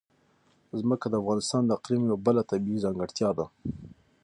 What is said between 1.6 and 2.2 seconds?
د اقلیم یوه